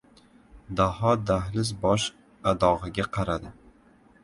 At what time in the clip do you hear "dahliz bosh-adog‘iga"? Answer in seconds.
1.33-3.09